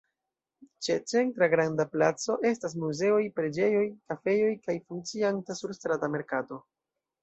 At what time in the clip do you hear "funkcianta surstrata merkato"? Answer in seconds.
4.85-6.65